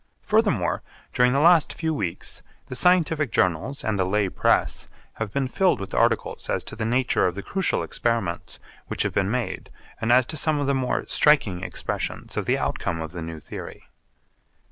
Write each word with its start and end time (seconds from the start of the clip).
Furthermore 0.23 0.81
during 1.13 1.31
the 1.31 1.39
last 1.39 1.73
few 1.73 1.93
weeks 1.93 2.41
the 2.65 2.75
scientific 2.75 3.31
journals 3.31 3.83
and 3.83 3.99
the 3.99 4.03
lay 4.03 4.29
press 4.29 4.87
have 5.21 5.31
been 5.31 5.47
filled 5.47 5.79
with 5.79 5.93
articles 5.93 6.49
as 6.49 6.63
to 6.63 6.75
the 6.75 6.85
nature 6.85 7.27
of 7.27 7.35
the 7.35 7.43
crucial 7.43 7.83
experiments 7.83 8.59
which 8.87 9.03
have 9.03 9.13
been 9.13 9.29
made 9.29 9.69
and 10.01 10.11
as 10.11 10.25
to 10.25 10.35
some 10.37 10.59
of 10.59 10.65
the 10.65 10.73
more 10.73 11.05
striking 11.05 11.61
expressions 11.63 12.35
of 12.35 12.47
the 12.47 12.57
outcome 12.57 12.99
of 12.99 13.11
the 13.11 13.21
new 13.21 13.39
theory. 13.39 13.89